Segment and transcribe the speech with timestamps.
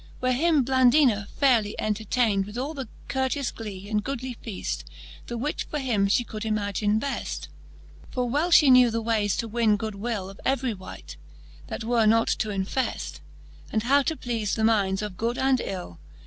[0.19, 4.83] Where him Blandina fayrely entertayned, With all the courteous glee and goodly fcaft,
[5.27, 7.49] The which for him ftie could imagine beft.
[8.09, 11.17] For well ftie knew the wayes to win good wiU Of every wight,
[11.67, 13.19] that were not too infeft.
[13.71, 15.99] And how to pleafe the minds of good and ill.